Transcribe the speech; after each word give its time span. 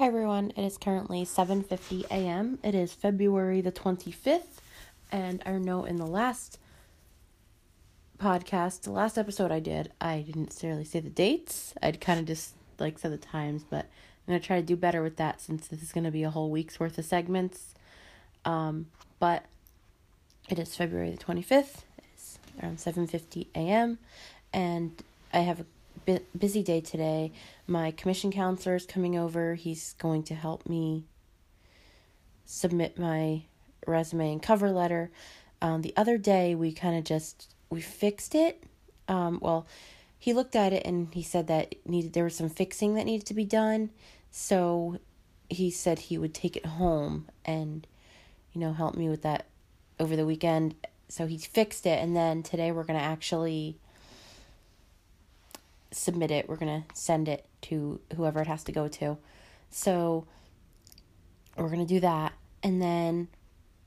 Hi 0.00 0.06
everyone, 0.06 0.54
it 0.56 0.64
is 0.64 0.78
currently 0.78 1.26
7:50 1.26 2.06
a.m. 2.10 2.58
It 2.64 2.74
is 2.74 2.94
February 2.94 3.60
the 3.60 3.70
25th, 3.70 4.62
and 5.12 5.42
I 5.44 5.50
know 5.58 5.84
in 5.84 5.96
the 5.96 6.06
last 6.06 6.58
podcast, 8.18 8.80
the 8.80 8.92
last 8.92 9.18
episode 9.18 9.52
I 9.52 9.60
did, 9.60 9.92
I 10.00 10.22
didn't 10.22 10.44
necessarily 10.44 10.84
say 10.84 11.00
the 11.00 11.10
dates. 11.10 11.74
I'd 11.82 12.00
kind 12.00 12.18
of 12.18 12.24
just 12.24 12.54
like 12.78 12.98
said 12.98 13.12
the 13.12 13.18
times, 13.18 13.62
but 13.68 13.84
I'm 13.84 14.32
going 14.32 14.40
to 14.40 14.46
try 14.46 14.58
to 14.58 14.66
do 14.66 14.74
better 14.74 15.02
with 15.02 15.16
that 15.16 15.42
since 15.42 15.68
this 15.68 15.82
is 15.82 15.92
going 15.92 16.04
to 16.04 16.10
be 16.10 16.22
a 16.22 16.30
whole 16.30 16.50
week's 16.50 16.80
worth 16.80 16.96
of 16.96 17.04
segments. 17.04 17.74
Um, 18.46 18.86
but 19.18 19.44
it 20.48 20.58
is 20.58 20.74
February 20.74 21.10
the 21.10 21.22
25th. 21.22 21.82
It's 22.14 22.38
around 22.62 22.78
7:50 22.78 23.48
a.m. 23.54 23.98
and 24.50 25.04
I 25.34 25.40
have 25.40 25.60
a 25.60 25.66
busy 26.38 26.62
day 26.62 26.80
today. 26.80 27.32
My 27.66 27.90
commission 27.90 28.30
counselor 28.30 28.76
is 28.76 28.86
coming 28.86 29.16
over. 29.16 29.54
He's 29.54 29.94
going 29.98 30.22
to 30.24 30.34
help 30.34 30.68
me 30.68 31.04
submit 32.44 32.98
my 32.98 33.42
resume 33.86 34.32
and 34.32 34.42
cover 34.42 34.70
letter. 34.70 35.10
Um, 35.62 35.82
the 35.82 35.94
other 35.96 36.18
day, 36.18 36.54
we 36.54 36.72
kind 36.72 36.96
of 36.96 37.04
just 37.04 37.54
we 37.68 37.80
fixed 37.80 38.34
it. 38.34 38.62
Um, 39.08 39.38
well, 39.40 39.66
he 40.18 40.32
looked 40.32 40.56
at 40.56 40.72
it 40.72 40.84
and 40.84 41.12
he 41.14 41.22
said 41.22 41.46
that 41.46 41.74
needed 41.86 42.12
there 42.12 42.24
was 42.24 42.36
some 42.36 42.50
fixing 42.50 42.94
that 42.94 43.06
needed 43.06 43.26
to 43.26 43.34
be 43.34 43.44
done. 43.44 43.90
So 44.30 44.98
he 45.48 45.70
said 45.70 45.98
he 45.98 46.18
would 46.18 46.34
take 46.34 46.56
it 46.56 46.66
home 46.66 47.28
and 47.44 47.86
you 48.52 48.60
know 48.60 48.72
help 48.72 48.94
me 48.94 49.08
with 49.08 49.22
that 49.22 49.46
over 49.98 50.16
the 50.16 50.26
weekend. 50.26 50.74
So 51.08 51.26
he 51.26 51.38
fixed 51.38 51.86
it, 51.86 51.98
and 52.02 52.16
then 52.16 52.42
today 52.42 52.70
we're 52.70 52.84
gonna 52.84 53.00
actually 53.00 53.76
submit 55.90 56.30
it. 56.30 56.48
We're 56.48 56.56
going 56.56 56.82
to 56.82 56.94
send 56.94 57.28
it 57.28 57.46
to 57.62 58.00
whoever 58.16 58.40
it 58.40 58.46
has 58.46 58.64
to 58.64 58.72
go 58.72 58.88
to. 58.88 59.18
So 59.70 60.26
we're 61.56 61.68
going 61.68 61.86
to 61.86 61.94
do 61.94 62.00
that. 62.00 62.32
And 62.62 62.80
then 62.80 63.28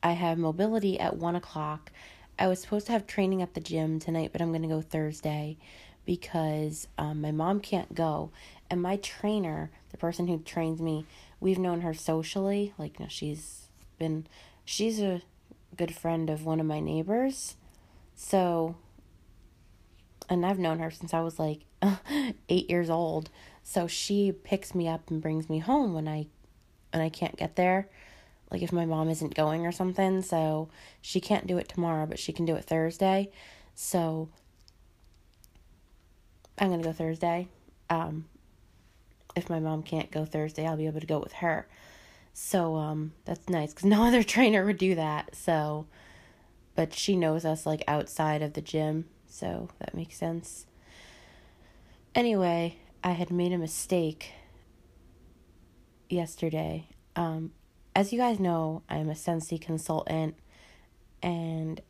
I 0.02 0.14
have 0.14 0.38
mobility 0.38 1.00
at 1.00 1.18
one 1.18 1.36
o'clock. 1.36 1.92
I 2.38 2.48
was 2.48 2.62
supposed 2.62 2.88
to 2.88 2.92
have 2.92 3.06
training 3.06 3.42
at 3.42 3.54
the 3.54 3.62
gym 3.62 4.00
tonight, 4.00 4.32
but 4.32 4.42
I'm 4.42 4.50
going 4.50 4.64
to 4.64 4.68
go 4.68 4.82
Thursday 4.82 5.58
because 6.06 6.88
um, 6.98 7.22
my 7.22 7.32
mom 7.32 7.60
can't 7.60 7.94
go. 7.94 8.32
And 8.70 8.82
my 8.82 8.98
trainer, 8.98 9.72
the 9.92 9.98
person 9.98 10.28
who 10.28 10.40
trains 10.40 10.82
me, 10.82 11.06
we've 11.40 11.60
known 11.60 11.82
her 11.82 11.94
socially. 11.94 12.74
Like, 12.78 13.00
you 13.00 13.06
know, 13.06 13.10
she's 13.10 13.68
been, 13.98 14.28
she's 14.66 15.00
a 15.00 15.22
good 15.78 15.94
friend 15.96 16.30
of 16.30 16.46
one 16.46 16.60
of 16.60 16.66
my 16.66 16.80
neighbors. 16.80 17.56
So 18.16 18.76
and 20.30 20.46
I've 20.46 20.60
known 20.60 20.80
her 20.80 20.92
since 20.92 21.14
I 21.14 21.22
was 21.22 21.40
like 21.40 21.62
eight 22.50 22.70
years 22.70 22.90
old. 22.90 23.30
So 23.64 23.88
she 23.88 24.32
picks 24.32 24.76
me 24.76 24.88
up 24.88 25.10
and 25.10 25.22
brings 25.22 25.50
me 25.50 25.60
home 25.60 25.94
when 25.94 26.08
I 26.08 26.28
when 26.92 27.02
I 27.02 27.10
can't 27.10 27.38
get 27.38 27.56
there. 27.56 27.90
Like 28.52 28.62
if 28.62 28.72
my 28.72 28.86
mom 28.86 29.10
isn't 29.10 29.34
going 29.34 29.66
or 29.66 29.72
something. 29.72 30.22
So 30.22 30.70
she 31.02 31.20
can't 31.20 31.48
do 31.48 31.58
it 31.58 31.70
tomorrow, 31.70 32.06
but 32.06 32.20
she 32.20 32.34
can 32.34 32.46
do 32.46 32.56
it 32.56 32.66
Thursday. 32.66 33.32
So 33.74 34.30
I'm 36.58 36.70
gonna 36.70 36.84
go 36.84 36.94
Thursday. 36.94 37.48
Um 37.90 38.26
if 39.36 39.50
my 39.50 39.60
mom 39.60 39.82
can't 39.82 40.12
go 40.12 40.26
Thursday, 40.26 40.68
I'll 40.68 40.78
be 40.78 40.86
able 40.86 41.00
to 41.00 41.08
go 41.08 41.20
with 41.20 41.34
her. 41.34 41.68
So 42.34 42.76
um 42.76 43.14
that's 43.26 43.50
nice 43.50 43.74
cuz 43.74 43.86
no 43.90 44.04
other 44.04 44.24
trainer 44.24 44.66
would 44.66 44.78
do 44.78 44.96
that. 44.96 45.36
So 45.36 45.88
but 46.76 46.94
she 46.94 47.16
knows 47.16 47.46
us 47.46 47.66
like 47.66 47.84
outside 47.88 48.42
of 48.42 48.54
the 48.54 48.62
gym 48.62 49.06
so 49.28 49.70
that 49.80 49.96
makes 49.96 50.16
sense. 50.18 50.68
Anyway, 52.16 52.78
I 53.04 53.12
had 53.12 53.32
made 53.32 53.52
a 53.54 53.58
mistake 53.58 54.34
yesterday. 56.10 56.88
Um, 57.16 57.54
as 57.96 58.14
you 58.14 58.20
guys 58.20 58.40
know, 58.40 58.84
I'm 58.88 59.10
a 59.10 59.14
Scentsy 59.14 59.60
consultant, 59.60 60.36
and 61.24 61.82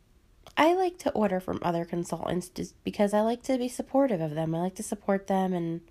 I 0.56 0.72
like 0.72 0.96
to 1.00 1.10
order 1.10 1.40
from 1.40 1.58
other 1.60 1.84
consultants 1.84 2.48
just 2.48 2.82
because 2.84 3.12
I 3.12 3.20
like 3.20 3.42
to 3.44 3.58
be 3.58 3.68
supportive 3.68 4.22
of 4.22 4.34
them. 4.34 4.54
I 4.54 4.60
like 4.60 4.76
to 4.76 4.82
support 4.82 5.26
them, 5.26 5.52
and 5.52 5.82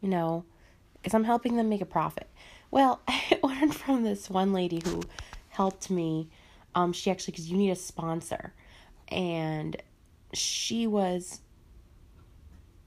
you 0.00 0.08
know, 0.08 0.44
because 0.94 1.14
I'm 1.14 1.24
helping 1.24 1.56
them 1.56 1.68
make 1.68 1.80
a 1.80 1.86
profit. 1.86 2.28
Well, 2.70 3.00
I 3.08 3.40
ordered 3.42 3.74
from 3.74 4.04
this 4.04 4.30
one 4.30 4.52
lady 4.52 4.80
who 4.84 5.02
helped 5.48 5.90
me. 5.90 6.28
Um, 6.76 6.92
she 6.92 7.10
actually, 7.10 7.32
because 7.32 7.50
you 7.50 7.56
need 7.56 7.70
a 7.70 7.76
sponsor, 7.76 8.52
and 9.08 9.76
she 10.32 10.86
was 10.86 11.40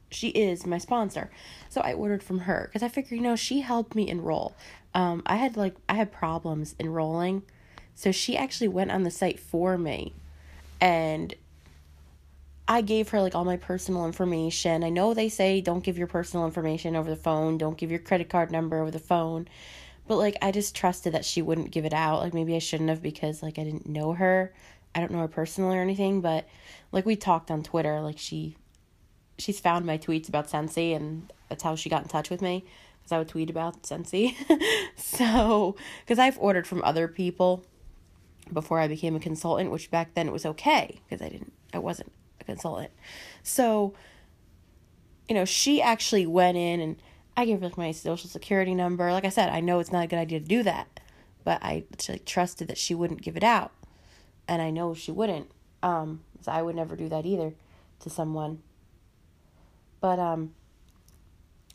she 0.10 0.30
is 0.30 0.66
my 0.66 0.78
sponsor. 0.78 1.30
So 1.70 1.82
I 1.82 1.94
ordered 1.94 2.24
from 2.24 2.40
her 2.40 2.70
because 2.70 2.84
I 2.84 2.90
figured, 2.90 3.20
you 3.20 3.22
know, 3.22 3.36
she 3.36 3.62
helped 3.62 3.96
me 3.96 4.08
enroll. 4.08 4.56
Um, 4.94 5.22
I 5.26 5.36
had 5.36 5.56
like 5.56 5.76
I 5.88 5.94
had 5.96 6.12
problems 6.12 6.76
enrolling, 6.80 7.44
so 7.96 8.12
she 8.12 8.36
actually 8.36 8.70
went 8.70 8.92
on 8.92 9.04
the 9.04 9.12
site 9.12 9.40
for 9.40 9.78
me, 9.78 10.14
and 10.82 11.36
I 12.68 12.82
gave 12.82 13.10
her 13.10 13.22
like 13.22 13.36
all 13.36 13.46
my 13.46 13.58
personal 13.58 14.06
information. 14.06 14.84
I 14.84 14.90
know 14.90 15.14
they 15.14 15.30
say 15.30 15.62
don't 15.62 15.84
give 15.84 15.98
your 15.98 16.08
personal 16.08 16.46
information 16.46 16.96
over 16.96 17.10
the 17.10 17.16
phone, 17.16 17.58
don't 17.58 17.78
give 17.78 17.92
your 17.92 18.00
credit 18.00 18.30
card 18.30 18.52
number 18.52 18.80
over 18.80 18.92
the 18.92 19.00
phone, 19.00 19.48
but 20.08 20.18
like 20.18 20.38
I 20.42 20.52
just 20.52 20.76
trusted 20.76 21.14
that 21.14 21.26
she 21.26 21.42
wouldn't 21.44 21.72
give 21.72 21.86
it 21.86 21.94
out. 21.94 22.20
Like 22.22 22.34
maybe 22.34 22.56
I 22.56 22.60
shouldn't 22.60 22.90
have 22.90 23.04
because 23.04 23.44
like 23.44 23.60
I 23.60 23.64
didn't 23.64 23.88
know 23.88 24.14
her. 24.14 24.54
I 24.96 25.00
don't 25.02 25.12
know 25.12 25.20
her 25.20 25.28
personally 25.28 25.78
or 25.78 25.82
anything, 25.82 26.22
but 26.22 26.48
like 26.92 27.06
we 27.06 27.16
talked 27.16 27.52
on 27.52 27.62
Twitter, 27.62 28.02
like 28.02 28.18
she 28.18 28.56
she's 29.40 29.60
found 29.60 29.86
my 29.86 29.98
tweets 29.98 30.30
about 30.30 30.50
Scentsy, 30.50 30.96
and 30.96 31.32
that's 31.48 31.64
how 31.64 31.76
she 31.76 31.90
got 31.90 32.04
in 32.04 32.08
touch 32.08 32.30
with 32.30 32.42
me 32.42 32.66
because 33.00 33.12
I 33.12 33.18
would 33.18 33.30
tweet 33.30 33.50
about 33.50 33.84
Scentsy. 33.84 34.36
so, 34.96 35.76
because 36.02 36.20
I've 36.20 36.38
ordered 36.40 36.68
from 36.68 36.84
other 36.84 37.08
people 37.08 37.64
before 38.52 38.80
I 38.80 38.88
became 38.88 39.16
a 39.16 39.20
consultant, 39.20 39.72
which 39.72 39.92
back 39.92 40.14
then 40.14 40.28
it 40.28 40.32
was 40.32 40.46
okay 40.46 41.00
because 41.08 41.26
I 41.26 41.30
didn't 41.30 41.54
I 41.74 41.80
wasn't 41.80 42.12
a 42.42 42.44
consultant. 42.44 42.92
So, 43.44 43.94
you 45.28 45.36
know, 45.36 45.46
she 45.46 45.82
actually 45.82 46.26
went 46.26 46.58
in 46.58 46.80
and 46.80 46.96
I 47.38 47.46
gave 47.46 47.60
her 47.60 47.68
like 47.68 47.78
my 47.78 47.92
social 47.92 48.30
security 48.30 48.74
number. 48.74 49.12
Like 49.12 49.26
I 49.26 49.30
said, 49.30 49.50
I 49.50 49.60
know 49.60 49.80
it's 49.80 49.92
not 49.92 50.04
a 50.04 50.08
good 50.08 50.20
idea 50.20 50.40
to 50.40 50.46
do 50.46 50.64
that, 50.64 51.00
but 51.44 51.60
I 51.62 51.84
like 52.08 52.26
trusted 52.26 52.68
that 52.68 52.78
she 52.78 52.96
wouldn't 52.96 53.22
give 53.22 53.38
it 53.38 53.44
out 53.44 53.72
and 54.48 54.62
I 54.62 54.72
know 54.72 54.94
she 54.94 55.12
wouldn't. 55.12 55.52
Um, 55.84 56.22
so 56.42 56.52
I 56.52 56.62
would 56.62 56.76
never 56.76 56.96
do 56.96 57.08
that 57.10 57.26
either 57.26 57.54
to 58.02 58.10
someone. 58.10 58.62
But 60.02 60.20
um, 60.20 60.54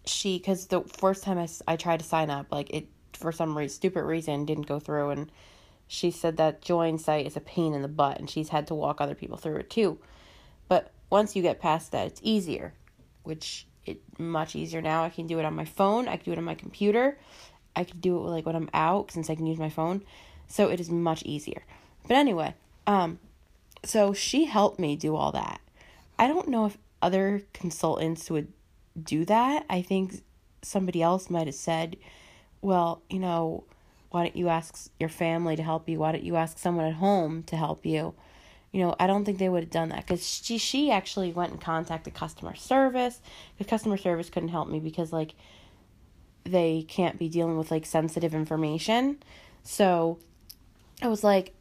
she, 0.05 0.39
because 0.39 0.67
the 0.67 0.83
first 0.83 1.23
time 1.25 1.39
I, 1.39 1.49
I 1.67 1.77
tried 1.77 2.01
to 2.01 2.05
sign 2.05 2.31
up, 2.31 2.47
like 2.51 2.71
it 2.71 2.89
for 3.13 3.33
some 3.33 3.57
reason, 3.57 3.75
stupid 3.75 4.05
reason, 4.05 4.45
didn't 4.45 4.67
go 4.67 4.79
through, 4.79 5.11
and 5.11 5.31
she 5.87 6.11
said 6.11 6.37
that 6.39 6.63
join 6.63 6.99
site 6.99 7.27
is 7.27 7.37
a 7.37 7.41
pain 7.41 7.75
in 7.75 7.83
the 7.83 7.89
butt, 7.89 8.19
and 8.19 8.29
she's 8.29 8.49
had 8.49 8.67
to 8.69 8.75
walk 8.75 9.01
other 9.01 9.15
people 9.15 9.37
through 9.37 9.57
it 9.57 9.71
too. 9.71 9.99
But 10.69 10.93
once 11.11 11.37
you 11.37 11.43
get 11.43 11.61
past 11.61 11.93
that, 11.93 12.07
it's 12.07 12.21
easier, 12.23 12.75
which 13.23 13.67
it 13.87 14.01
much 14.19 14.57
easier 14.57 14.81
now. 14.81 15.05
I 15.05 15.11
can 15.11 15.27
do 15.27 15.39
it 15.39 15.45
on 15.45 15.55
my 15.55 15.65
phone. 15.65 16.09
I 16.09 16.17
can 16.17 16.25
do 16.25 16.33
it 16.33 16.39
on 16.39 16.45
my 16.45 16.55
computer. 16.55 17.19
I 17.77 17.85
can 17.85 18.01
do 18.01 18.17
it 18.17 18.31
like 18.31 18.47
when 18.47 18.57
I'm 18.57 18.71
out 18.73 19.11
since 19.11 19.29
I 19.29 19.35
can 19.35 19.47
use 19.47 19.59
my 19.59 19.69
phone. 19.69 20.03
So 20.47 20.71
it 20.71 20.81
is 20.81 20.91
much 20.91 21.23
easier. 21.25 21.65
But 22.07 22.17
anyway, 22.17 22.55
um, 22.87 23.19
so 23.85 24.13
she 24.13 24.45
helped 24.45 24.79
me 24.79 24.97
do 24.97 25.17
all 25.17 25.33
that. 25.33 25.61
I 26.19 26.29
don't 26.29 26.49
know 26.49 26.67
if 26.67 26.79
other 27.05 27.43
consultants 27.53 28.31
would 28.31 28.51
do 29.01 29.25
that. 29.27 29.67
I 29.69 29.83
think 29.83 30.23
somebody 30.63 31.03
else 31.03 31.29
might 31.29 31.47
have 31.47 31.55
said, 31.55 31.97
well, 32.63 33.03
you 33.11 33.19
know, 33.19 33.65
why 34.11 34.23
don't 34.23 34.37
you 34.37 34.49
ask 34.49 34.91
your 34.99 35.11
family 35.11 35.55
to 35.57 35.63
help 35.63 35.87
you? 35.89 35.99
Why 35.99 36.13
don't 36.13 36.25
you 36.25 36.37
ask 36.37 36.57
someone 36.57 36.87
at 36.87 36.95
home 36.95 37.43
to 37.45 37.57
help 37.57 37.85
you? 37.85 38.15
You 38.73 38.81
know, 38.81 38.97
I 38.99 39.07
don't 39.07 39.25
think 39.25 39.39
they 39.39 39.49
would 39.49 39.65
have 39.65 39.71
done 39.71 39.91
that 39.91 40.07
because 40.07 40.27
she 40.27 40.57
she 40.57 40.91
actually 40.91 41.31
went 41.33 41.53
and 41.53 41.61
contacted 41.61 42.15
customer 42.15 42.55
service 42.55 43.21
because 43.57 43.69
customer 43.69 43.97
service 43.97 44.31
couldn't 44.31 44.49
help 44.49 44.69
me 44.69 44.81
because 44.81 45.13
like 45.13 45.35
they 46.45 46.85
can't 46.89 47.19
be 47.19 47.29
dealing 47.29 47.59
with 47.59 47.71
like 47.71 47.87
sensitive 47.87 48.35
information. 48.35 49.19
So 49.63 50.19
I 51.03 51.09
was 51.09 51.23
like, 51.23 51.53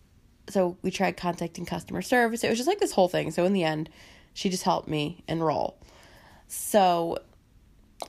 so 0.50 0.78
we 0.81 0.92
tried 0.92 1.18
contacting 1.18 1.66
customer 1.66 2.01
service. 2.01 2.44
It 2.44 2.50
was 2.50 2.57
just 2.57 2.68
like 2.68 2.80
this 2.80 2.94
whole 2.94 3.07
thing. 3.07 3.31
So 3.31 3.46
in 3.46 3.54
the 3.54 3.63
end, 3.63 3.89
she 4.33 4.50
just 4.50 4.63
helped 4.63 4.88
me 4.88 5.24
enroll. 5.27 5.77
So 6.47 7.19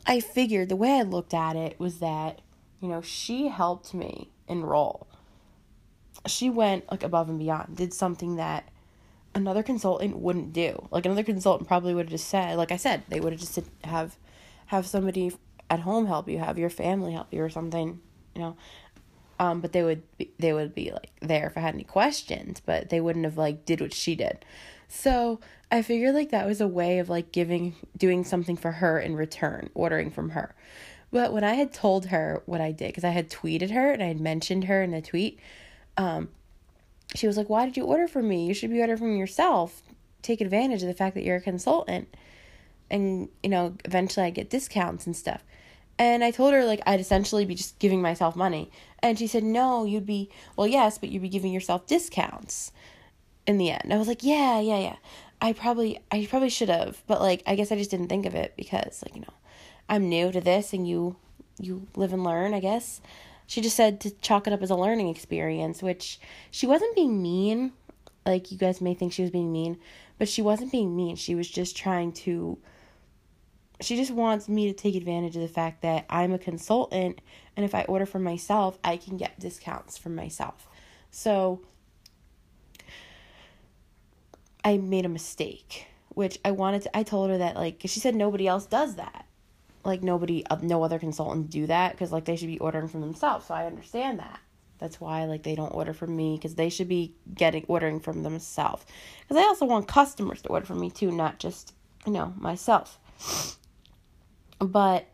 I 0.07 0.21
figured 0.21 0.69
the 0.69 0.77
way 0.77 0.99
I 0.99 1.03
looked 1.03 1.35
at 1.35 1.57
it 1.57 1.79
was 1.79 1.99
that, 1.99 2.41
you 2.81 2.89
know, 2.89 3.03
she 3.03 3.49
helped 3.49 3.95
me 3.95 4.31
enroll. 4.49 5.07
She 6.27 6.51
went 6.51 6.91
like 6.91 7.03
above 7.03 7.29
and 7.29 7.39
beyond, 7.39 7.77
did 7.77 7.93
something 7.93 8.37
that 8.37 8.69
another 9.35 9.63
consultant 9.63 10.17
wouldn't 10.17 10.53
do. 10.53 10.89
Like 10.91 11.07
another 11.07 11.23
consultant 11.23 11.69
probably 11.69 11.95
would 11.95 12.07
have 12.07 12.13
just 12.13 12.29
said, 12.29 12.57
like 12.57 12.73
I 12.73 12.77
said, 12.77 13.03
they 13.09 13.21
would 13.21 13.33
have 13.33 13.41
just 13.41 13.59
have 13.83 14.17
have 14.67 14.87
somebody 14.87 15.33
at 15.69 15.81
home 15.81 16.07
help 16.07 16.29
you, 16.29 16.39
have 16.39 16.59
your 16.59 16.71
family 16.71 17.13
help 17.13 17.33
you 17.33 17.43
or 17.43 17.51
something, 17.51 18.01
you 18.35 18.41
know. 18.41 18.57
Um, 19.39 19.61
but 19.61 19.73
they 19.73 19.83
would 19.83 20.03
be, 20.17 20.31
they 20.39 20.53
would 20.53 20.75
be 20.75 20.93
like 20.93 21.11
there 21.21 21.47
if 21.47 21.57
I 21.57 21.61
had 21.61 21.75
any 21.75 21.85
questions, 21.85 22.61
but 22.65 22.91
they 22.91 23.01
wouldn't 23.01 23.25
have 23.25 23.37
like 23.37 23.65
did 23.65 23.81
what 23.81 23.93
she 23.93 24.15
did. 24.15 24.45
So 24.89 25.41
I 25.71 25.83
figured 25.83 26.15
like 26.15 26.31
that 26.31 26.47
was 26.47 26.61
a 26.61 26.69
way 26.69 26.99
of 26.99 27.09
like 27.09 27.33
giving 27.33 27.75
doing 27.97 28.25
something 28.25 28.57
for 28.57 28.73
her 28.73 28.99
in 28.99 29.17
return, 29.17 29.71
ordering 29.75 30.11
from 30.11 30.31
her, 30.31 30.55
But 31.11 31.33
when 31.33 31.45
I 31.45 31.55
had 31.55 31.73
told 31.73 32.07
her 32.07 32.43
what 32.47 32.61
I 32.61 32.73
did, 32.73 32.89
because 32.89 33.05
I 33.05 33.11
had 33.11 33.31
tweeted 33.31 33.71
her 33.71 33.91
and 33.91 34.03
I 34.03 34.07
had 34.07 34.21
mentioned 34.21 34.65
her 34.65 34.83
in 34.83 34.95
a 34.95 35.03
tweet, 35.03 35.39
um, 35.97 36.29
she 37.15 37.27
was 37.27 37.37
like, 37.37 37.49
Why 37.49 37.65
did 37.65 37.77
you 37.77 37.85
order 37.85 38.09
from 38.09 38.29
me? 38.29 38.47
You 38.47 38.55
should 38.55 38.71
be 38.71 38.81
ordering 38.81 38.99
from 38.99 39.17
yourself. 39.17 39.83
Take 40.23 40.41
advantage 40.41 40.83
of 40.83 40.89
the 40.89 40.95
fact 40.95 41.15
that 41.15 41.25
you're 41.25 41.37
a 41.37 41.41
consultant. 41.41 42.15
And, 42.91 43.29
you 43.43 43.49
know, 43.49 43.75
eventually 43.85 44.27
I 44.27 44.31
get 44.31 44.51
discounts 44.51 45.07
and 45.07 45.17
stuff. 45.17 45.43
And 45.99 46.25
I 46.25 46.31
told 46.31 46.53
her, 46.53 46.65
like, 46.65 46.83
I'd 46.87 47.01
essentially 47.01 47.45
be 47.45 47.55
just 47.55 47.79
giving 47.79 48.03
myself 48.03 48.37
money. 48.37 48.71
And 49.01 49.19
she 49.19 49.27
said, 49.27 49.45
No, 49.45 49.85
you'd 49.85 50.07
be, 50.07 50.31
well, 50.57 50.67
yes, 50.67 50.99
but 50.99 51.09
you'd 51.09 51.23
be 51.23 51.29
giving 51.29 51.53
yourself 51.53 51.87
discounts 51.87 52.73
in 53.47 53.59
the 53.59 53.71
end. 53.71 53.93
I 53.93 53.97
was 53.97 54.09
like, 54.09 54.23
Yeah, 54.23 54.61
yeah, 54.61 54.79
yeah. 54.79 54.97
I 55.41 55.53
probably, 55.53 56.01
I 56.11 56.27
probably 56.31 56.49
should 56.49 56.71
have. 56.71 57.03
But, 57.07 57.21
like, 57.21 57.43
I 57.47 57.55
guess 57.55 57.71
I 57.71 57.77
just 57.77 57.91
didn't 57.91 58.09
think 58.09 58.25
of 58.25 58.35
it 58.35 58.55
because, 58.57 59.03
like, 59.05 59.15
you 59.15 59.21
know, 59.21 59.35
I'm 59.89 60.09
new 60.09 60.33
to 60.33 60.41
this 60.41 60.73
and 60.73 60.89
you 60.89 61.17
you 61.59 61.87
live 61.95 62.13
and 62.13 62.25
learn, 62.25 62.55
I 62.55 62.61
guess. 62.61 63.01
She 63.47 63.61
just 63.61 63.77
said 63.77 64.01
to 64.01 64.11
chalk 64.11 64.47
it 64.47 64.53
up 64.53 64.63
as 64.63 64.71
a 64.71 64.77
learning 64.77 65.09
experience, 65.09 65.83
which 65.83 66.19
she 66.51 66.67
wasn't 66.67 66.95
being 66.95 67.23
mean. 67.23 67.73
Like 68.27 68.51
you 68.51 68.59
guys 68.59 68.81
may 68.81 68.95
think 68.95 69.13
she 69.13 69.23
was 69.23 69.31
being 69.31 69.53
mean, 69.53 69.79
but 70.19 70.29
she 70.29 70.41
wasn't 70.41 70.73
being 70.73 70.97
mean. 70.97 71.17
She 71.17 71.35
was 71.35 71.49
just 71.49 71.77
trying 71.77 72.13
to 72.13 72.59
she 73.81 73.97
just 73.97 74.13
wants 74.13 74.49
me 74.49 74.69
to 74.69 74.73
take 74.73 74.95
advantage 74.95 75.35
of 75.37 75.43
the 75.43 75.49
fact 75.49 75.83
that 75.83 76.07
I'm 76.09 76.33
a 76.33 76.39
consultant 76.39 77.21
and 77.57 77.65
if 77.65 77.75
I 77.75 77.83
order 77.83 78.07
for 78.07 78.19
myself, 78.19 78.79
I 78.83 78.97
can 78.97 79.17
get 79.17 79.39
discounts 79.39 79.99
for 79.99 80.09
myself. 80.09 80.69
So 81.11 81.61
I 84.65 84.79
made 84.79 85.05
a 85.05 85.11
mistake, 85.11 85.87
which 86.09 86.39
I 86.45 86.53
wanted 86.53 86.83
to 86.83 86.97
I 86.97 87.03
told 87.03 87.31
her 87.31 87.39
that 87.39 87.55
like 87.55 87.83
she 87.85 88.01
said 88.01 88.15
nobody 88.15 88.49
else 88.49 88.67
does 88.67 88.97
that. 88.97 89.27
Like 89.85 90.03
nobody 90.03 90.45
uh, 90.47 90.57
no 90.63 90.83
other 90.83 90.99
consultant 90.99 91.51
do 91.51 91.67
that 91.67 91.93
because 91.93 92.11
like 92.11 92.25
they 92.25 92.37
should 92.37 92.49
be 92.49 92.59
ordering 92.59 92.89
from 92.89 93.03
themselves 93.03 93.47
so 93.47 93.55
i 93.55 93.67
understand 93.67 94.19
that. 94.19 94.41
That's 94.79 95.01
why 95.01 95.27
like 95.27 95.43
they 95.43 95.55
don't 95.55 95.75
order 95.75 95.93
from 95.93 96.17
me 96.17 96.37
because 96.37 96.55
they 96.55 96.71
should 96.71 96.89
be 96.89 97.15
getting 97.35 97.65
ordering 97.69 98.01
from 98.01 98.23
themselves. 98.23 98.87
Because 99.23 99.43
i 99.43 99.47
also 99.47 99.67
want 99.67 99.87
customers 99.87 100.41
to 100.43 100.49
order 100.49 100.65
from 100.65 100.81
me 100.81 100.91
too 100.91 101.11
not 101.13 101.39
just 101.39 101.75
you 102.07 102.13
know 102.13 102.33
myself. 102.39 102.99
But 104.59 105.07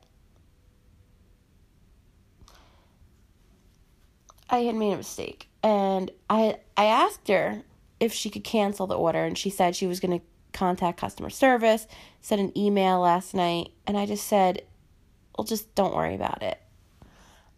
i 4.49 4.59
had 4.61 4.77
made 4.77 4.93
a 4.93 4.97
mistake 4.97 5.49
and 5.63 6.11
i 6.29 6.57
i 6.77 6.85
asked 6.85 7.27
her 7.29 7.63
if 8.01 8.13
she 8.13 8.31
could 8.31 8.45
cancel 8.45 8.87
the 8.87 8.97
order 8.97 9.25
and 9.25 9.37
she 9.37 9.51
said 9.51 9.77
she 9.77 9.87
was 9.87 10.01
going 10.01 10.19
to 10.19 10.25
contact 10.53 10.99
customer 10.99 11.31
service, 11.31 11.87
sent 12.21 12.41
an 12.41 12.57
email 12.59 13.01
last 13.01 13.35
night, 13.35 13.69
and 13.87 13.97
I 13.97 14.07
just 14.07 14.27
said, 14.27 14.63
well, 15.37 15.45
just 15.45 15.75
don't 15.75 15.95
worry 15.95 16.15
about 16.15 16.43
it. 16.43 16.59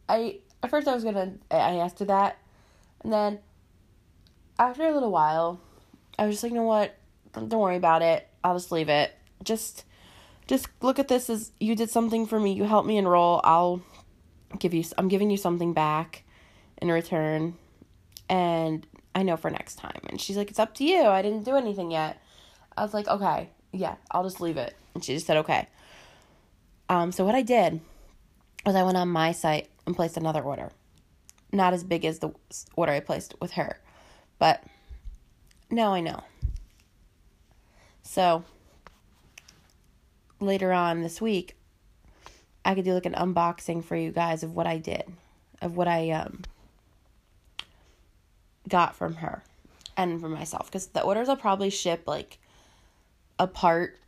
I, 0.09 0.41
at 0.62 0.71
first 0.71 0.89
I 0.89 0.94
was 0.94 1.05
gonna, 1.05 1.35
I 1.50 1.77
asked 1.77 2.00
her 2.00 2.05
that, 2.06 2.39
and 3.03 3.12
then 3.12 3.39
after 4.59 4.85
a 4.85 4.93
little 4.93 5.11
while, 5.11 5.61
I 6.19 6.27
was 6.27 6.35
just 6.35 6.43
like, 6.43 6.53
you 6.53 6.59
know 6.59 6.65
what, 6.65 6.94
don't, 7.33 7.49
don't 7.49 7.61
worry 7.61 7.77
about 7.77 8.03
it, 8.03 8.29
I'll 8.44 8.56
just 8.56 8.73
leave 8.73 8.89
it. 8.89 9.15
Just, 9.43 9.85
just 10.47 10.69
look 10.81 10.99
at 10.99 11.09
this 11.09 11.31
as 11.31 11.53
you 11.61 11.75
did 11.75 11.89
something 11.89 12.27
for 12.27 12.39
me, 12.39 12.53
you 12.53 12.65
helped 12.65 12.87
me 12.87 12.99
enroll, 12.99 13.41
I'll 13.44 13.83
give 14.59 14.75
you, 14.75 14.85
I'm 14.99 15.09
giving 15.09 15.31
you 15.31 15.37
something 15.37 15.73
back 15.73 16.25
in 16.81 16.91
return, 16.91 17.55
and 18.29 18.87
I 19.14 19.23
know 19.23 19.37
for 19.37 19.50
next 19.50 19.76
time. 19.76 20.00
And 20.09 20.20
she's 20.20 20.37
like, 20.37 20.50
it's 20.50 20.59
up 20.59 20.75
to 20.76 20.85
you, 20.85 21.05
I 21.05 21.23
didn't 21.23 21.44
do 21.44 21.56
anything 21.56 21.91
yet. 21.91 22.23
I 22.76 22.82
was 22.82 22.94
like, 22.94 23.09
okay, 23.09 23.50
yeah, 23.73 23.97
I'll 24.11 24.25
just 24.25 24.41
leave 24.41 24.56
it. 24.56 24.75
And 24.94 25.05
she 25.05 25.14
just 25.14 25.26
said, 25.26 25.37
okay. 25.38 25.69
Um, 26.88 27.12
so 27.12 27.25
what 27.25 27.35
I 27.35 27.43
did 27.43 27.81
was 28.64 28.75
I 28.75 28.82
went 28.82 28.97
on 28.97 29.09
my 29.09 29.32
site 29.32 29.69
and 29.87 29.97
placed 29.97 30.17
another 30.17 30.43
order. 30.43 30.70
Not 31.53 31.75
as 31.75 31.85
big 31.85 32.05
as 32.05 32.20
the 32.20 32.31
order 32.76 32.93
I 32.93 33.00
placed 33.00 33.35
with 33.41 33.53
her, 33.53 33.79
but 34.38 34.62
now 35.70 35.93
I 35.93 36.00
know. 36.00 36.23
So 38.03 38.44
later 40.41 40.73
on 40.73 41.03
this 41.03 41.20
week, 41.20 41.56
I 42.65 42.75
could 42.75 42.85
do 42.85 42.94
like 42.94 43.06
an 43.06 43.15
unboxing 43.15 43.85
for 43.85 43.97
you 43.97 44.12
guys 44.12 44.43
of 44.43 44.55
what 44.55 44.67
I 44.67 44.79
did, 44.79 45.05
of 45.61 45.76
what 45.76 45.88
I 45.88 46.11
um 46.11 46.43
got 48.72 48.96
from 48.96 49.16
her 49.16 49.44
and 49.98 50.19
for 50.19 50.30
myself 50.30 50.66
because 50.66 50.86
the 50.88 51.02
orders 51.02 51.28
will 51.28 51.36
probably 51.36 51.69
ship 51.69 52.04
like 52.06 52.38
apart 53.38 53.98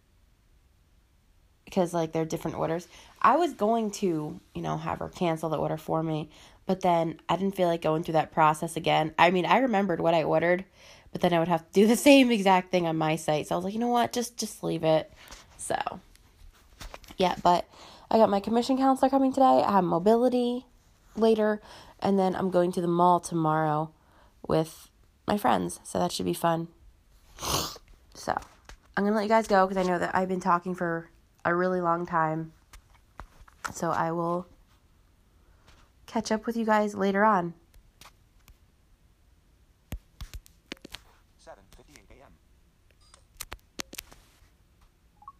because 1.66 1.92
like 1.92 2.12
they're 2.12 2.24
different 2.24 2.56
orders. 2.56 2.88
I 3.20 3.36
was 3.36 3.52
going 3.52 3.90
to, 3.92 4.40
you 4.54 4.62
know, 4.62 4.78
have 4.78 5.00
her 5.00 5.10
cancel 5.10 5.50
the 5.50 5.58
order 5.58 5.76
for 5.76 6.02
me, 6.02 6.30
but 6.64 6.80
then 6.80 7.20
I 7.28 7.36
didn't 7.36 7.56
feel 7.56 7.68
like 7.68 7.82
going 7.82 8.04
through 8.04 8.14
that 8.14 8.32
process 8.32 8.74
again. 8.74 9.12
I 9.18 9.30
mean, 9.30 9.44
I 9.44 9.58
remembered 9.58 10.00
what 10.00 10.14
I 10.14 10.22
ordered, 10.22 10.64
but 11.12 11.20
then 11.20 11.34
I 11.34 11.38
would 11.38 11.48
have 11.48 11.66
to 11.66 11.72
do 11.72 11.86
the 11.86 11.96
same 12.10 12.30
exact 12.30 12.70
thing 12.70 12.86
on 12.86 12.96
my 12.96 13.16
site. 13.16 13.46
So 13.46 13.54
I 13.54 13.58
was 13.58 13.66
like, 13.66 13.74
you 13.74 13.80
know 13.80 13.88
what? 13.88 14.14
Just 14.14 14.38
just 14.38 14.64
leave 14.64 14.82
it. 14.82 15.12
So 15.58 15.76
yeah, 17.18 17.34
but 17.42 17.68
I 18.10 18.16
got 18.16 18.30
my 18.30 18.40
commission 18.40 18.78
counselor 18.78 19.10
coming 19.10 19.32
today. 19.32 19.62
I 19.66 19.72
have 19.72 19.84
mobility 19.84 20.64
later, 21.16 21.60
and 22.00 22.18
then 22.18 22.34
I'm 22.34 22.50
going 22.50 22.72
to 22.72 22.80
the 22.80 22.88
mall 22.88 23.20
tomorrow 23.20 23.90
with 24.46 24.90
my 25.26 25.36
friends. 25.38 25.80
So 25.84 25.98
that 25.98 26.12
should 26.12 26.26
be 26.26 26.34
fun. 26.34 26.68
So 28.14 28.32
I'm 28.96 29.02
going 29.04 29.12
to 29.12 29.16
let 29.16 29.24
you 29.24 29.28
guys 29.28 29.46
go 29.46 29.66
because 29.66 29.84
I 29.84 29.88
know 29.88 29.98
that 29.98 30.14
I've 30.14 30.28
been 30.28 30.40
talking 30.40 30.74
for 30.74 31.10
a 31.44 31.54
really 31.54 31.80
long 31.80 32.06
time. 32.06 32.52
So 33.72 33.90
I 33.90 34.12
will 34.12 34.46
catch 36.06 36.30
up 36.30 36.46
with 36.46 36.56
you 36.56 36.64
guys 36.64 36.94
later 36.94 37.24
on. 37.24 37.54
7:58 41.44 41.56
a.m. 42.10 42.32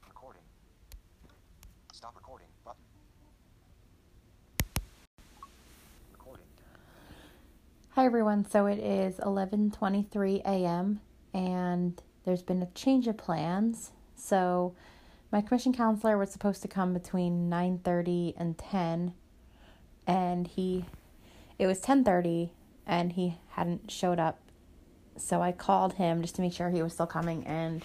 Recording. 0.09 0.43
Stop 1.93 2.15
recording 2.17 2.49
button. 2.65 2.83
Recording. 6.13 6.47
Hi 7.95 8.07
everyone. 8.07 8.45
So 8.45 8.67
it 8.67 8.81
is 8.81 9.19
11:23 9.19 10.43
a.m. 10.45 11.01
and 11.33 12.03
there's 12.25 12.43
been 12.43 12.61
a 12.61 12.67
change 12.75 13.07
of 13.07 13.17
plans. 13.17 13.93
So 14.17 14.75
my 15.31 15.41
commission 15.41 15.73
counselor 15.73 16.19
was 16.19 16.33
supposed 16.33 16.61
to 16.63 16.67
come 16.67 16.93
between 16.93 17.49
9:30 17.49 18.35
and 18.37 18.59
10 18.59 19.15
and 20.09 20.49
he 20.49 20.87
it 21.57 21.69
was 21.69 21.81
10:30 21.81 22.51
and 22.85 23.13
he 23.13 23.39
hadn't 23.51 23.93
showed 23.93 24.19
up. 24.19 24.41
So 25.17 25.41
I 25.41 25.53
called 25.53 25.93
him 25.93 26.21
just 26.21 26.35
to 26.35 26.43
make 26.43 26.53
sure 26.53 26.71
he 26.71 26.83
was 26.83 26.95
still 26.95 27.07
coming 27.07 27.47
and 27.47 27.85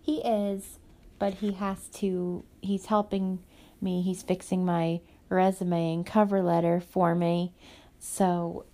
he 0.00 0.18
is, 0.18 0.78
but 1.18 1.34
he 1.34 1.54
has 1.54 1.88
to 1.94 2.44
he's 2.60 2.86
helping 2.86 3.40
me. 3.80 4.00
He's 4.00 4.22
fixing 4.22 4.64
my 4.64 5.00
resume 5.28 5.92
and 5.92 6.06
cover 6.06 6.40
letter 6.40 6.78
for 6.80 7.16
me. 7.16 7.52
So 7.98 8.64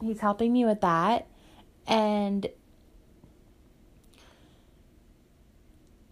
he's 0.00 0.20
helping 0.20 0.52
me 0.52 0.64
with 0.64 0.80
that 0.80 1.26
and 1.86 2.48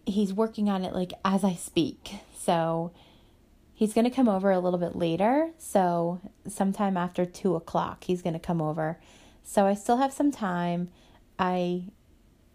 he's 0.05 0.33
working 0.33 0.69
on 0.69 0.83
it 0.83 0.93
like 0.93 1.13
as 1.23 1.43
I 1.43 1.53
speak. 1.53 2.15
So 2.37 2.91
he's 3.73 3.93
going 3.93 4.05
to 4.05 4.15
come 4.15 4.29
over 4.29 4.51
a 4.51 4.59
little 4.59 4.79
bit 4.79 4.95
later. 4.95 5.51
So 5.57 6.21
sometime 6.47 6.97
after 6.97 7.25
two 7.25 7.55
o'clock, 7.55 8.03
he's 8.05 8.21
going 8.21 8.33
to 8.33 8.39
come 8.39 8.61
over. 8.61 8.99
So 9.43 9.65
I 9.65 9.73
still 9.73 9.97
have 9.97 10.11
some 10.11 10.31
time. 10.31 10.89
I 11.39 11.83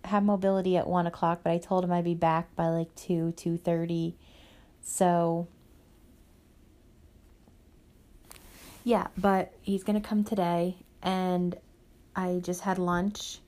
have 0.04 0.24
mobility 0.24 0.76
at 0.76 0.86
one 0.86 1.06
o'clock, 1.06 1.40
but 1.42 1.52
I 1.52 1.58
told 1.58 1.84
him 1.84 1.92
I'd 1.92 2.04
be 2.04 2.14
back 2.14 2.54
by 2.56 2.68
like 2.68 2.94
two, 2.94 3.32
two 3.32 3.56
thirty. 3.56 4.16
So 4.82 5.46
yeah, 8.84 9.08
but 9.16 9.52
he's 9.62 9.84
gonna 9.84 10.00
come 10.00 10.24
today, 10.24 10.76
and 11.02 11.56
I 12.14 12.40
just 12.42 12.62
had 12.62 12.78
lunch. 12.78 13.38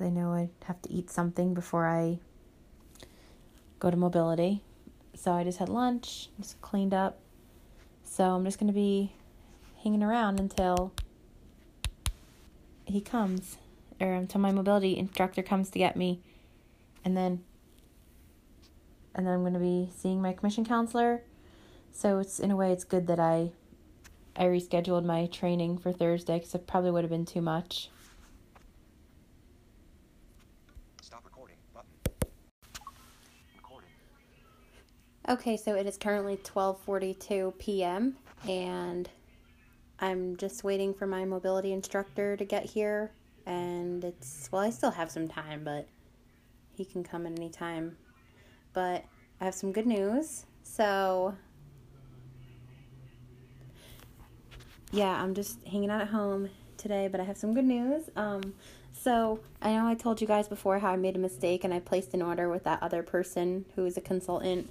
I 0.00 0.08
know 0.08 0.32
I 0.32 0.48
have 0.64 0.80
to 0.82 0.92
eat 0.92 1.10
something 1.10 1.54
before 1.54 1.86
I 1.86 2.18
go 3.78 3.90
to 3.90 3.96
mobility. 3.96 4.62
So 5.14 5.32
I 5.32 5.44
just 5.44 5.58
had 5.58 5.68
lunch, 5.68 6.28
just 6.38 6.60
cleaned 6.60 6.92
up. 6.92 7.18
So 8.04 8.24
I'm 8.24 8.44
just 8.44 8.58
going 8.58 8.66
to 8.68 8.74
be 8.74 9.12
hanging 9.82 10.02
around 10.02 10.38
until 10.38 10.92
he 12.84 13.00
comes 13.00 13.56
or 14.00 14.12
until 14.12 14.40
my 14.40 14.52
mobility 14.52 14.98
instructor 14.98 15.42
comes 15.42 15.70
to 15.70 15.78
get 15.78 15.96
me. 15.96 16.20
And 17.04 17.16
then 17.16 17.42
and 19.14 19.26
then 19.26 19.32
I'm 19.32 19.40
going 19.40 19.54
to 19.54 19.58
be 19.58 19.90
seeing 19.96 20.20
my 20.20 20.34
commission 20.34 20.66
counselor. 20.66 21.22
So 21.92 22.18
it's 22.18 22.38
in 22.38 22.50
a 22.50 22.56
way 22.56 22.72
it's 22.72 22.84
good 22.84 23.06
that 23.06 23.18
I 23.18 23.52
I 24.36 24.44
rescheduled 24.44 25.04
my 25.04 25.26
training 25.26 25.78
for 25.78 25.92
Thursday 25.92 26.38
cuz 26.40 26.54
it 26.54 26.66
probably 26.66 26.90
would 26.90 27.04
have 27.04 27.10
been 27.10 27.24
too 27.24 27.40
much. 27.40 27.90
Okay, 35.28 35.56
so 35.56 35.74
it 35.74 35.86
is 35.86 35.98
currently 35.98 36.36
12:42 36.36 37.58
p.m. 37.58 38.16
and 38.48 39.10
I'm 39.98 40.36
just 40.36 40.62
waiting 40.62 40.94
for 40.94 41.06
my 41.06 41.24
mobility 41.24 41.72
instructor 41.72 42.36
to 42.36 42.44
get 42.44 42.64
here 42.64 43.10
and 43.44 44.04
it's 44.04 44.48
well, 44.52 44.62
I 44.62 44.70
still 44.70 44.92
have 44.92 45.10
some 45.10 45.26
time, 45.26 45.64
but 45.64 45.88
he 46.76 46.84
can 46.84 47.02
come 47.02 47.26
at 47.26 47.32
any 47.32 47.50
time. 47.50 47.96
But 48.72 49.04
I 49.40 49.44
have 49.46 49.54
some 49.54 49.72
good 49.72 49.86
news. 49.86 50.46
So 50.62 51.34
yeah, 54.92 55.22
I'm 55.22 55.34
just 55.34 55.58
hanging 55.66 55.90
out 55.90 56.00
at 56.00 56.08
home 56.08 56.50
today, 56.76 57.08
but 57.08 57.20
I 57.20 57.24
have 57.24 57.36
some 57.36 57.54
good 57.54 57.64
news. 57.64 58.10
Um 58.16 58.54
so 58.92 59.40
I 59.62 59.72
know 59.72 59.86
I 59.86 59.94
told 59.94 60.20
you 60.20 60.26
guys 60.26 60.48
before 60.48 60.78
how 60.78 60.92
I 60.92 60.96
made 60.96 61.16
a 61.16 61.18
mistake 61.18 61.64
and 61.64 61.72
I 61.72 61.80
placed 61.80 62.14
an 62.14 62.22
order 62.22 62.48
with 62.48 62.64
that 62.64 62.82
other 62.82 63.02
person 63.02 63.64
who 63.76 63.84
is 63.84 63.96
a 63.96 64.00
consultant 64.00 64.70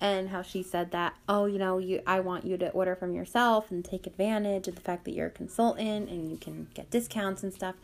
and 0.00 0.30
how 0.30 0.42
she 0.42 0.62
said 0.62 0.90
that 0.92 1.14
oh 1.28 1.46
you 1.46 1.58
know 1.58 1.78
you 1.78 2.00
I 2.06 2.20
want 2.20 2.44
you 2.44 2.56
to 2.56 2.70
order 2.70 2.94
from 2.96 3.14
yourself 3.14 3.70
and 3.70 3.84
take 3.84 4.06
advantage 4.06 4.68
of 4.68 4.74
the 4.74 4.80
fact 4.80 5.04
that 5.04 5.12
you're 5.12 5.26
a 5.26 5.30
consultant 5.30 6.08
and 6.08 6.30
you 6.30 6.36
can 6.36 6.68
get 6.74 6.90
discounts 6.90 7.42
and 7.42 7.52
stuff. 7.52 7.74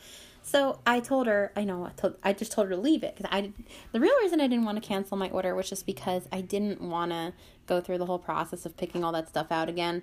So 0.43 0.79
I 0.87 1.01
told 1.01 1.27
her 1.27 1.53
I 1.55 1.65
know 1.65 1.85
I 1.85 1.91
told 1.91 2.17
I 2.23 2.33
just 2.33 2.53
told 2.53 2.69
her 2.69 2.75
to 2.75 2.81
leave 2.81 3.03
it 3.03 3.17
because 3.17 3.31
I 3.33 3.53
the 3.93 4.01
real 4.01 4.17
reason 4.21 4.41
I 4.41 4.47
didn't 4.47 4.65
want 4.65 4.83
to 4.83 4.87
cancel 4.87 5.17
my 5.17 5.29
order 5.31 5.55
was 5.55 5.69
just 5.69 5.87
because 5.87 6.29
I 6.33 6.41
didn't 6.41 6.81
want 6.81 7.13
to 7.13 7.33
go 7.67 7.81
through 7.81 7.99
the 7.99 8.07
whole 8.07 8.19
process 8.19 8.65
of 8.65 8.77
picking 8.77 9.05
all 9.05 9.13
that 9.13 9.29
stuff 9.29 9.53
out 9.53 9.69
again. 9.69 10.03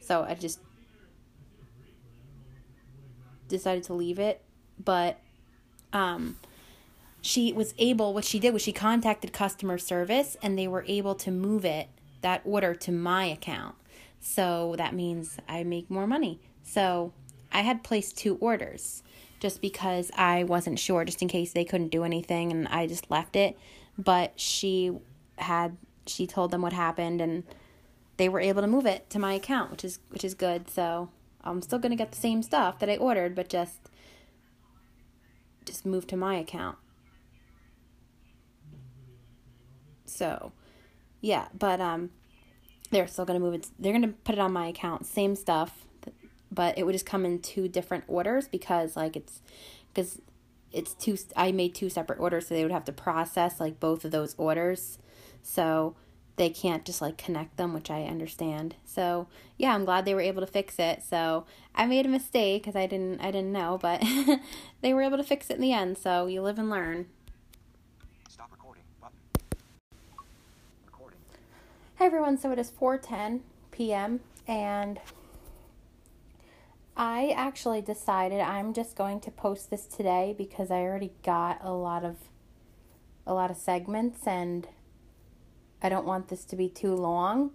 So 0.00 0.24
I 0.24 0.34
just 0.34 0.60
decided 3.50 3.84
to 3.84 3.94
leave 3.94 4.18
it, 4.18 4.40
but 4.82 5.18
um 5.92 6.36
she 7.22 7.52
was 7.52 7.74
able 7.78 8.14
what 8.14 8.24
she 8.24 8.38
did 8.38 8.52
was 8.52 8.62
she 8.62 8.72
contacted 8.72 9.32
customer 9.32 9.76
service 9.78 10.36
and 10.42 10.58
they 10.58 10.66
were 10.66 10.84
able 10.88 11.14
to 11.14 11.30
move 11.30 11.64
it 11.64 11.88
that 12.22 12.40
order 12.44 12.74
to 12.74 12.92
my 12.92 13.24
account. 13.24 13.74
So 14.20 14.74
that 14.78 14.94
means 14.94 15.38
i 15.48 15.62
make 15.62 15.90
more 15.90 16.06
money. 16.06 16.40
So 16.62 17.12
i 17.52 17.60
had 17.60 17.82
placed 17.82 18.16
two 18.16 18.36
orders 18.36 19.02
just 19.40 19.60
because 19.60 20.10
i 20.16 20.44
wasn't 20.44 20.78
sure 20.78 21.04
just 21.04 21.22
in 21.22 21.28
case 21.28 21.52
they 21.52 21.64
couldn't 21.64 21.88
do 21.88 22.04
anything 22.04 22.50
and 22.50 22.68
i 22.68 22.86
just 22.86 23.10
left 23.10 23.36
it. 23.36 23.58
But 23.98 24.38
she 24.40 24.92
had 25.36 25.76
she 26.06 26.26
told 26.26 26.50
them 26.50 26.62
what 26.62 26.72
happened 26.72 27.20
and 27.20 27.44
they 28.16 28.28
were 28.28 28.40
able 28.40 28.62
to 28.62 28.68
move 28.68 28.86
it 28.86 29.08
to 29.10 29.18
my 29.18 29.34
account 29.34 29.70
which 29.70 29.84
is 29.84 29.98
which 30.10 30.24
is 30.24 30.34
good. 30.34 30.70
So 30.70 31.10
i'm 31.44 31.62
still 31.62 31.78
going 31.78 31.90
to 31.90 31.96
get 31.96 32.10
the 32.10 32.18
same 32.18 32.42
stuff 32.42 32.78
that 32.78 32.88
i 32.88 32.96
ordered 32.96 33.34
but 33.34 33.48
just 33.48 33.78
just 35.64 35.84
move 35.86 36.06
to 36.06 36.16
my 36.16 36.36
account 36.36 36.76
So, 40.10 40.52
yeah, 41.20 41.46
but 41.56 41.80
um, 41.80 42.10
they're 42.90 43.06
still 43.06 43.24
gonna 43.24 43.40
move 43.40 43.54
it. 43.54 43.68
They're 43.78 43.92
gonna 43.92 44.08
put 44.08 44.34
it 44.34 44.38
on 44.38 44.52
my 44.52 44.66
account, 44.66 45.06
same 45.06 45.34
stuff, 45.36 45.86
but 46.50 46.76
it 46.76 46.84
would 46.84 46.92
just 46.92 47.06
come 47.06 47.24
in 47.24 47.38
two 47.38 47.68
different 47.68 48.04
orders 48.08 48.48
because 48.48 48.96
like 48.96 49.16
it's 49.16 49.40
because 49.94 50.20
it's 50.72 50.94
two. 50.94 51.16
I 51.36 51.52
made 51.52 51.74
two 51.74 51.88
separate 51.88 52.18
orders, 52.18 52.48
so 52.48 52.54
they 52.54 52.64
would 52.64 52.72
have 52.72 52.84
to 52.86 52.92
process 52.92 53.60
like 53.60 53.80
both 53.80 54.04
of 54.04 54.10
those 54.10 54.34
orders. 54.36 54.98
So 55.42 55.94
they 56.40 56.48
can't 56.48 56.86
just 56.86 57.02
like 57.02 57.18
connect 57.18 57.58
them, 57.58 57.74
which 57.74 57.90
I 57.90 58.04
understand. 58.04 58.74
So 58.86 59.26
yeah, 59.58 59.74
I'm 59.74 59.84
glad 59.84 60.06
they 60.06 60.14
were 60.14 60.22
able 60.22 60.40
to 60.40 60.46
fix 60.46 60.78
it. 60.78 61.02
So 61.02 61.44
I 61.74 61.84
made 61.84 62.06
a 62.06 62.08
mistake 62.08 62.62
because 62.62 62.74
I 62.74 62.86
didn't 62.86 63.20
I 63.20 63.30
didn't 63.30 63.52
know, 63.52 63.78
but 63.80 64.02
they 64.80 64.94
were 64.94 65.02
able 65.02 65.18
to 65.18 65.22
fix 65.22 65.50
it 65.50 65.56
in 65.56 65.60
the 65.60 65.74
end. 65.74 65.98
So 65.98 66.28
you 66.28 66.40
live 66.40 66.58
and 66.58 66.70
learn. 66.70 67.08
stop 68.30 68.48
recording 68.50 68.82
Hi 71.98 72.06
everyone, 72.06 72.38
so 72.38 72.50
it 72.52 72.58
is 72.58 72.70
4:10 72.70 73.40
p.m. 73.70 74.20
and 74.48 74.98
I 76.96 77.34
actually 77.36 77.82
decided 77.82 78.40
I'm 78.40 78.72
just 78.72 78.96
going 78.96 79.20
to 79.20 79.30
post 79.30 79.68
this 79.68 79.84
today 79.84 80.34
because 80.38 80.70
I 80.70 80.80
already 80.80 81.12
got 81.22 81.58
a 81.62 81.72
lot 81.72 82.02
of 82.02 82.16
a 83.26 83.34
lot 83.34 83.50
of 83.50 83.58
segments 83.58 84.26
and 84.26 84.66
I 85.82 85.88
don't 85.88 86.06
want 86.06 86.28
this 86.28 86.44
to 86.46 86.56
be 86.56 86.68
too 86.68 86.94
long. 86.94 87.52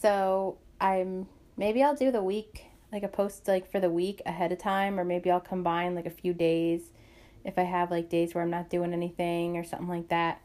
So, 0.00 0.58
I'm 0.80 1.26
maybe 1.56 1.82
I'll 1.82 1.96
do 1.96 2.10
the 2.10 2.22
week 2.22 2.64
like 2.90 3.02
a 3.02 3.08
post 3.08 3.46
like 3.46 3.70
for 3.70 3.80
the 3.80 3.90
week 3.90 4.22
ahead 4.26 4.50
of 4.50 4.58
time 4.58 4.98
or 4.98 5.04
maybe 5.04 5.30
I'll 5.30 5.40
combine 5.40 5.94
like 5.94 6.06
a 6.06 6.10
few 6.10 6.32
days 6.32 6.92
if 7.44 7.58
I 7.58 7.62
have 7.62 7.90
like 7.90 8.08
days 8.08 8.34
where 8.34 8.42
I'm 8.42 8.50
not 8.50 8.70
doing 8.70 8.92
anything 8.92 9.56
or 9.56 9.62
something 9.62 9.88
like 9.88 10.08
that 10.08 10.40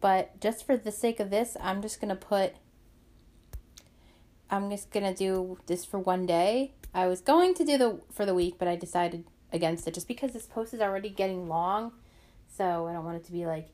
but 0.00 0.40
just 0.40 0.64
for 0.64 0.76
the 0.76 0.92
sake 0.92 1.20
of 1.20 1.30
this, 1.30 1.56
I'm 1.60 1.82
just 1.82 2.00
going 2.00 2.10
to 2.10 2.16
put, 2.16 2.54
I'm 4.50 4.70
just 4.70 4.90
going 4.90 5.04
to 5.04 5.14
do 5.14 5.58
this 5.66 5.84
for 5.84 5.98
one 5.98 6.26
day. 6.26 6.72
I 6.94 7.06
was 7.06 7.20
going 7.20 7.54
to 7.54 7.64
do 7.64 7.76
the 7.76 8.00
for 8.10 8.24
the 8.24 8.34
week, 8.34 8.54
but 8.58 8.66
I 8.68 8.76
decided 8.76 9.24
against 9.52 9.86
it 9.86 9.94
just 9.94 10.08
because 10.08 10.32
this 10.32 10.46
post 10.46 10.72
is 10.72 10.80
already 10.80 11.10
getting 11.10 11.48
long. 11.48 11.92
So 12.56 12.86
I 12.86 12.92
don't 12.92 13.04
want 13.04 13.16
it 13.18 13.24
to 13.24 13.32
be 13.32 13.44
like, 13.44 13.68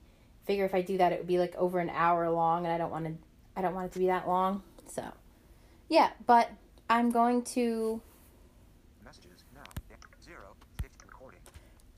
figure 0.44 0.64
if 0.64 0.74
I 0.74 0.82
do 0.82 0.98
that, 0.98 1.12
it 1.12 1.18
would 1.18 1.26
be 1.26 1.38
like 1.38 1.54
over 1.56 1.78
an 1.78 1.90
hour 1.90 2.30
long, 2.30 2.64
and 2.64 2.72
I 2.72 2.78
don't 2.78 2.90
want 2.90 3.06
to, 3.06 3.14
I 3.56 3.62
don't 3.62 3.74
want 3.74 3.86
it 3.86 3.92
to 3.92 3.98
be 3.98 4.06
that 4.06 4.28
long. 4.28 4.62
So, 4.86 5.04
yeah, 5.88 6.10
but 6.26 6.50
I'm 6.88 7.10
going 7.10 7.42
to. 7.42 8.00
Messages 9.04 9.44
now. 9.54 9.62
Zero. 10.24 10.56
Recording. 11.04 11.40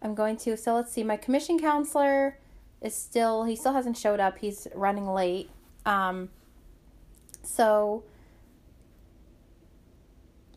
I'm 0.03 0.15
going 0.15 0.37
to. 0.39 0.57
So 0.57 0.75
let's 0.75 0.93
see. 0.93 1.03
My 1.03 1.17
commission 1.17 1.59
counselor 1.59 2.39
is 2.81 2.95
still 2.95 3.45
he 3.45 3.57
still 3.57 3.73
hasn't 3.73 3.97
showed 3.97 4.21
up. 4.21 4.39
He's 4.39 4.69
running 4.75 5.07
late. 5.09 5.51
Um, 5.85 6.31
so 7.43 8.05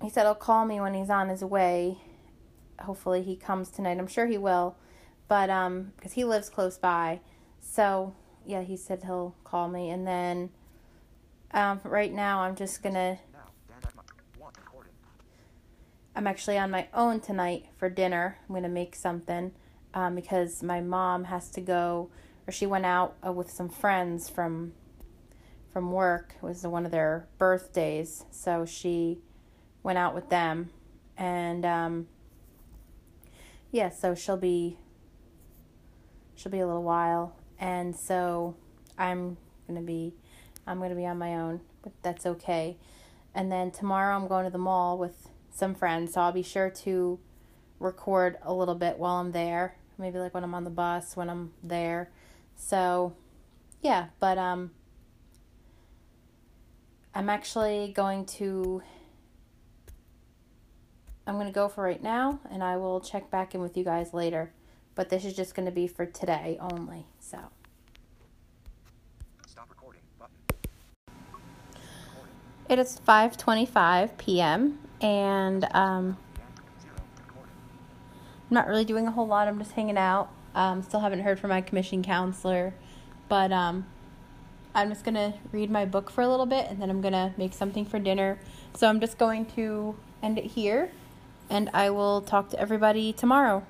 he 0.02 0.10
said 0.10 0.24
he'll 0.24 0.36
call 0.36 0.66
me 0.66 0.80
when 0.80 0.94
he's 0.94 1.10
on 1.10 1.30
his 1.30 1.44
way. 1.44 1.98
Hopefully 2.80 3.22
he 3.24 3.36
comes 3.36 3.70
tonight. 3.70 3.98
I'm 3.98 4.08
sure 4.08 4.28
he 4.28 4.38
will, 4.38 4.76
but 5.28 5.50
um, 5.50 5.92
because 5.98 6.14
he 6.14 6.24
lives 6.24 6.50
close 6.50 6.78
by. 6.78 7.20
So 7.62 8.16
yeah, 8.46 8.62
he 8.62 8.78
said 8.78 9.04
he'll 9.04 9.36
call 9.44 9.68
me, 9.68 9.90
and 9.90 10.08
then 10.08 10.50
um, 11.52 11.80
right 11.84 12.14
now 12.14 12.42
I'm 12.42 12.56
just 12.56 12.82
gonna. 12.82 13.20
I'm 16.16 16.28
actually 16.28 16.58
on 16.58 16.72
my 16.72 16.88
own 16.94 17.22
tonight 17.22 17.68
for 17.78 17.90
dinner. 17.90 18.38
I'm 18.48 18.56
gonna 18.56 18.68
make 18.68 18.96
something 18.96 19.52
um, 19.94 20.16
because 20.16 20.62
my 20.64 20.82
mom 20.82 21.26
has 21.26 21.50
to 21.52 21.62
go, 21.62 22.10
or 22.48 22.52
she 22.52 22.66
went 22.66 22.86
out 22.86 23.16
uh, 23.26 23.32
with 23.32 23.50
some 23.50 23.70
friends 23.70 24.30
from 24.30 24.74
from 25.72 25.92
work. 25.92 26.36
It 26.36 26.44
was 26.44 26.64
one 26.64 26.86
of 26.86 26.92
their 26.92 27.28
birthdays, 27.38 28.26
so 28.32 28.66
she 28.66 29.20
went 29.84 29.98
out 29.98 30.14
with 30.16 30.30
them, 30.30 30.72
and 31.18 31.66
um, 31.66 32.08
yeah, 33.72 33.90
so 33.90 34.16
she'll 34.16 34.38
be 34.38 34.78
she'll 36.36 36.52
be 36.52 36.60
a 36.60 36.68
little 36.68 36.84
while, 36.84 37.36
and 37.60 37.96
so 37.96 38.56
I'm 38.98 39.38
gonna 39.68 39.82
be 39.82 40.14
I'm 40.66 40.80
gonna 40.80 40.96
be 40.96 41.06
on 41.06 41.18
my 41.18 41.36
own, 41.36 41.62
but 41.84 41.94
that's 42.02 42.26
okay. 42.26 42.78
And 43.36 43.52
then 43.52 43.72
tomorrow 43.72 44.16
I'm 44.16 44.28
going 44.28 44.46
to 44.46 44.52
the 44.52 44.58
mall 44.58 44.98
with 44.98 45.30
some 45.52 45.76
friends, 45.76 46.14
so 46.14 46.22
I'll 46.22 46.32
be 46.32 46.42
sure 46.42 46.70
to 46.70 47.20
record 47.80 48.38
a 48.42 48.54
little 48.54 48.76
bit 48.76 48.98
while 48.98 49.16
I'm 49.16 49.32
there 49.32 49.76
maybe 50.00 50.18
like 50.18 50.34
when 50.34 50.44
I'm 50.44 50.56
on 50.56 50.64
the 50.64 50.70
bus, 50.70 51.16
when 51.16 51.30
I'm 51.30 51.52
there. 51.62 52.10
So, 52.56 53.16
yeah, 53.82 54.08
but 54.20 54.38
um 54.38 54.72
I'm 57.14 57.30
actually 57.30 57.92
going 57.96 58.26
to 58.26 58.82
I'm 61.28 61.36
going 61.36 61.48
to 61.48 61.54
go 61.54 61.68
for 61.68 61.84
right 61.84 62.02
now 62.02 62.40
and 62.50 62.64
I 62.64 62.78
will 62.78 63.02
check 63.02 63.30
back 63.30 63.54
in 63.54 63.62
with 63.62 63.78
you 63.78 63.84
guys 63.84 64.14
later. 64.16 64.52
But 65.00 65.08
this 65.08 65.24
is 65.24 65.34
just 65.34 65.56
going 65.56 65.66
to 65.66 65.72
be 65.72 65.88
for 65.88 66.06
today 66.06 66.58
only. 66.60 67.06
So 67.22 67.38
Stop 69.48 69.70
recording 69.70 70.02
button. 70.20 70.36
It 72.68 72.80
is 72.80 73.00
5:25 73.08 74.18
p.m. 74.18 74.78
and 75.00 75.64
um 75.72 76.18
I'm 78.50 78.50
not 78.50 78.68
really 78.68 78.84
doing 78.84 79.08
a 79.08 79.12
whole 79.12 79.26
lot. 79.26 79.48
I'm 79.48 79.58
just 79.58 79.72
hanging 79.72 79.98
out. 79.98 80.34
Um, 80.54 80.84
still 80.84 81.00
haven't 81.00 81.22
heard 81.22 81.40
from 81.40 81.52
my 81.52 81.62
commission 81.62 82.04
counselor, 82.04 82.74
but 83.30 83.54
um, 83.54 83.86
I'm 84.76 84.90
just 84.90 85.06
gonna 85.06 85.34
read 85.54 85.72
my 85.72 85.86
book 85.86 86.10
for 86.10 86.24
a 86.24 86.28
little 86.28 86.46
bit 86.46 86.70
and 86.70 86.82
then 86.82 86.90
I'm 86.90 87.00
gonna 87.00 87.34
make 87.38 87.54
something 87.54 87.86
for 87.86 88.00
dinner. 88.00 88.38
So 88.76 88.90
I'm 88.90 89.00
just 89.00 89.18
going 89.18 89.46
to 89.56 89.96
end 90.22 90.38
it 90.38 90.44
here, 90.44 90.92
and 91.50 91.70
I 91.74 91.90
will 91.90 92.20
talk 92.20 92.50
to 92.50 92.60
everybody 92.60 93.14
tomorrow. 93.14 93.64